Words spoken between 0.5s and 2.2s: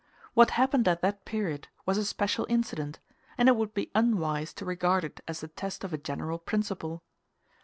happened at that period was a